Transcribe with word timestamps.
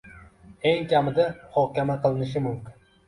Eng 0.69 0.87
kamida, 0.93 1.25
muhokama 1.43 1.99
qilinishi 2.07 2.43
mumkin. 2.47 2.81